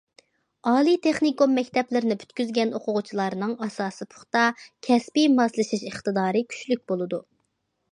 ئالىي 0.69 0.95
تېخنىكوم 1.07 1.53
مەكتەپلىرىنى 1.57 2.17
پۈتكۈزگەن 2.23 2.73
ئوقۇغۇچىلارنىڭ 2.79 3.53
ئاساسى 3.67 4.09
پۇختا، 4.15 4.47
كەسپىي 4.89 5.31
ماسلىشىش 5.37 5.87
ئىقتىدارى 5.93 6.45
كۈچلۈك 6.57 6.85
بولىدۇ. 6.93 7.25